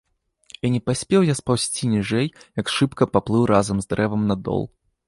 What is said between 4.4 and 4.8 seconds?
дол.